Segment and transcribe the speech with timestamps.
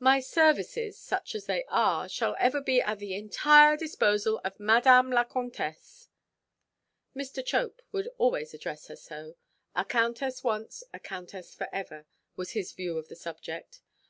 [0.00, 5.10] "My services, such as they are, shall ever be at the entire disposal of Madame
[5.10, 6.08] la Comtesse."
[7.16, 7.42] Mr.
[7.42, 9.36] Chope would always address her so;
[9.74, 12.04] "a countess once, a countess for ever,"
[12.36, 13.80] was his view of the subject.